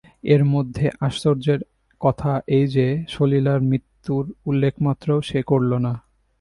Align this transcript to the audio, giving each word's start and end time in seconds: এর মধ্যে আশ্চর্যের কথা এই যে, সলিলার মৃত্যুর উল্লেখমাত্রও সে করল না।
এর 0.23 0.45
মধ্যে 0.45 0.85
আশ্চর্যের 0.99 1.59
কথা 2.01 2.31
এই 2.47 2.65
যে, 2.67 2.87
সলিলার 3.09 3.59
মৃত্যুর 3.61 4.23
উল্লেখমাত্রও 4.45 5.19
সে 5.21 5.39
করল 5.41 5.71
না। 5.77 5.93